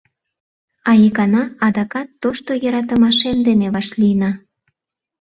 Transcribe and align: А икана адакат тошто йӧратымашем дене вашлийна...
А 0.89 0.91
икана 1.07 1.43
адакат 1.65 2.07
тошто 2.21 2.51
йӧратымашем 2.63 3.37
дене 3.47 3.67
вашлийна... 3.75 4.31